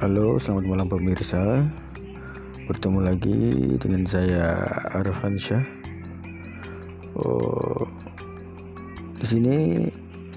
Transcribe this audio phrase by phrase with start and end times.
[0.00, 1.60] Halo, selamat malam pemirsa.
[2.64, 4.64] Bertemu lagi dengan saya
[4.96, 5.60] Arfan Syah.
[7.20, 7.84] Oh,
[9.20, 9.56] di sini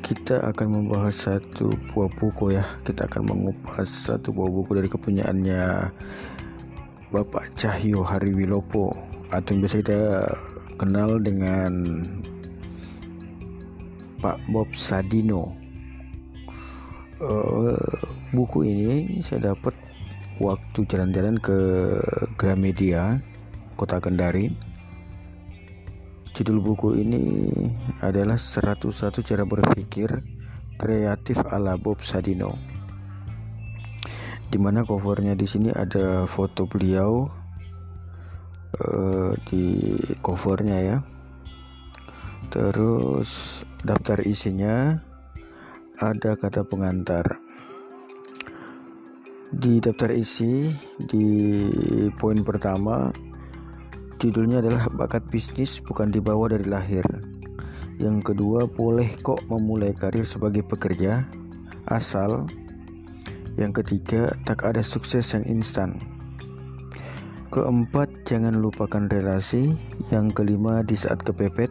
[0.03, 2.67] kita akan membahas satu buah buku ya.
[2.83, 5.95] Kita akan mengupas satu buah buku dari kepunyaannya
[7.15, 8.91] Bapak Cahyo Hariwilopo
[9.31, 9.99] atau yang biasa kita
[10.75, 12.03] kenal dengan
[14.19, 15.62] Pak Bob Sadino.
[17.23, 17.79] Uh,
[18.35, 19.71] buku ini saya dapat
[20.43, 21.55] waktu jalan-jalan ke
[22.35, 23.23] Gramedia
[23.79, 24.51] Kota Kendari.
[26.35, 27.47] Judul buku ini
[28.03, 30.19] adalah 101 cara berpikir
[30.75, 32.59] kreatif ala Bob Sadino
[34.51, 37.25] di mana covernya di sini ada foto beliau
[38.83, 40.97] uh, di covernya ya.
[42.51, 44.99] Terus daftar isinya
[46.01, 47.37] ada kata pengantar
[49.53, 50.65] di daftar isi
[50.97, 51.27] di
[52.17, 53.13] poin pertama
[54.17, 57.05] judulnya adalah bakat bisnis bukan dibawa dari lahir.
[58.01, 61.27] Yang kedua, boleh kok memulai karir sebagai pekerja
[61.85, 62.49] asal.
[63.53, 66.01] Yang ketiga, tak ada sukses yang instan.
[67.53, 69.77] Keempat, jangan lupakan relasi.
[70.09, 71.69] Yang kelima, di saat kepepet,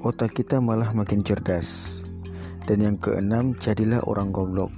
[0.00, 2.00] otak kita malah makin cerdas.
[2.64, 4.72] Dan yang keenam, jadilah orang goblok.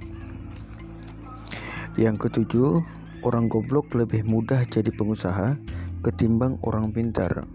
[1.99, 2.81] Yang ketujuh,
[3.23, 5.55] orang goblok lebih mudah jadi pengusaha
[6.03, 7.47] ketimbang orang pintar.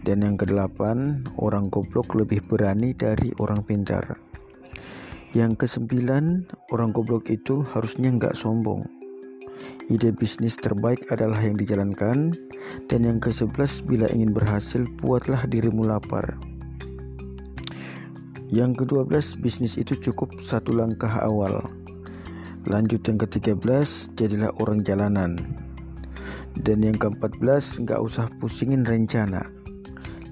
[0.00, 4.16] Dan yang kedelapan, orang goblok lebih berani dari orang pintar.
[5.30, 8.82] Yang kesembilan, orang goblok itu harusnya nggak sombong.
[9.86, 12.34] Ide bisnis terbaik adalah yang dijalankan.
[12.86, 16.38] Dan yang kesebelas, bila ingin berhasil, buatlah dirimu lapar.
[18.50, 21.70] Yang kedua belas, bisnis itu cukup satu langkah awal.
[22.66, 23.62] Lanjut yang ke-13,
[24.18, 25.38] jadilah orang jalanan.
[26.58, 29.46] Dan yang ke-14, nggak usah pusingin rencana.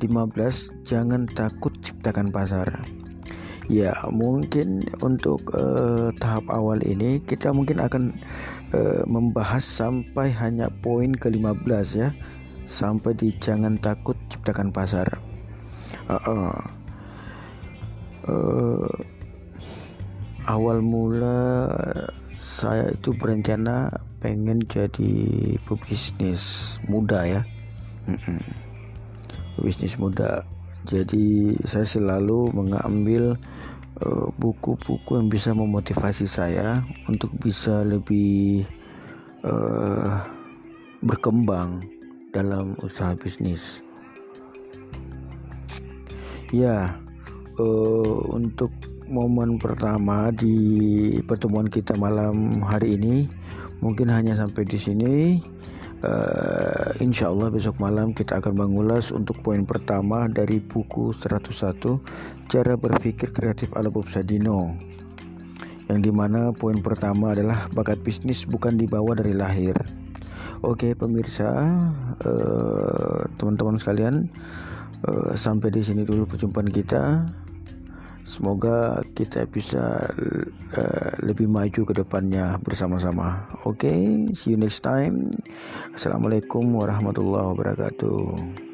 [0.03, 2.67] 15, jangan takut ciptakan pasar.
[3.71, 8.19] Ya, mungkin untuk uh, tahap awal ini kita mungkin akan
[8.75, 12.11] uh, membahas sampai hanya poin ke-15 ya.
[12.67, 15.07] Sampai di jangan takut ciptakan pasar.
[16.11, 16.59] Uh -uh.
[18.29, 18.85] Uh,
[20.45, 21.69] awal mula
[22.37, 23.89] saya itu berencana
[24.23, 25.15] pengen jadi
[25.67, 27.43] pebisnis muda ya.
[29.59, 30.47] Pebisnis muda.
[30.87, 33.35] Jadi saya selalu mengambil
[34.01, 38.65] eh, buku-buku uh, yang bisa memotivasi saya untuk bisa lebih
[39.43, 40.23] uh,
[41.03, 41.83] berkembang
[42.31, 43.83] dalam usaha bisnis.
[46.55, 46.97] Ya
[47.59, 48.71] uh, untuk
[49.11, 53.27] momen pertama di pertemuan kita malam hari ini
[53.85, 55.15] mungkin hanya sampai di sini.
[55.99, 61.75] Uh, insya Allah besok malam kita akan mengulas untuk poin pertama dari buku 101
[62.47, 64.79] cara berpikir kreatif ala Bob Sadino
[65.89, 69.75] yang di mana poin pertama adalah bakat bisnis bukan dibawa dari lahir.
[70.61, 71.51] Oke pemirsa
[72.23, 74.15] eh, teman-teman uh, sekalian
[75.07, 77.31] uh, sampai di sini dulu perjumpaan kita
[78.29, 80.05] Semoga kita bisa
[80.77, 83.49] uh, lebih maju ke depannya bersama-sama.
[83.65, 84.01] Oke, okay,
[84.37, 85.33] see you next time.
[85.97, 88.68] Assalamualaikum warahmatullahi wabarakatuh.